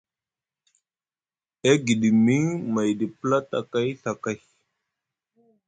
E 1.69 1.71
giɗimiŋ 1.85 2.43
mayɗi 2.73 3.05
platakay 3.19 3.89
Ɵa 4.03 4.11
kay. 4.23 4.37